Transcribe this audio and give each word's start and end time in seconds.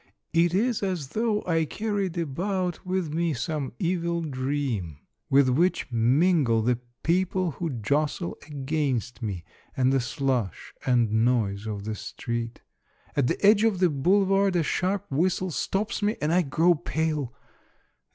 It 0.33 0.55
is 0.55 0.81
as 0.81 1.09
though 1.09 1.43
I 1.45 1.63
230 1.63 1.63
Monday 1.63 1.65
Tales. 1.67 1.79
carried 1.79 2.17
about 2.17 2.85
with 2.87 3.13
me 3.13 3.33
some 3.35 3.73
evil 3.77 4.21
dream, 4.23 4.97
with 5.29 5.47
which 5.49 5.91
mingle 5.91 6.63
the 6.63 6.79
people 7.03 7.51
who 7.51 7.69
jostle 7.69 8.35
against 8.47 9.21
me, 9.21 9.43
and 9.77 9.93
the 9.93 9.99
slush 9.99 10.73
and 10.87 11.23
noise 11.23 11.67
of 11.67 11.83
the 11.83 11.93
street. 11.93 12.61
At 13.15 13.27
the 13.27 13.45
edge 13.45 13.63
of 13.63 13.77
the 13.77 13.91
boulevard 13.91 14.55
a 14.55 14.63
sharp 14.63 15.05
whistle 15.11 15.51
stops 15.51 16.01
me, 16.01 16.17
and 16.19 16.33
I 16.33 16.41
grow 16.41 16.73
pale. 16.73 17.35